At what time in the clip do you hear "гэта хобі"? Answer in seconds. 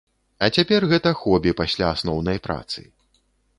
0.93-1.53